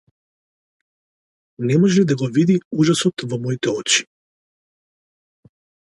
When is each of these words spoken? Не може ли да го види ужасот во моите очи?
Не 1.69 1.77
може 1.85 2.01
ли 2.01 2.05
да 2.13 2.17
го 2.23 2.31
види 2.39 2.57
ужасот 2.83 3.27
во 3.35 3.41
моите 3.45 3.75
очи? 3.79 4.09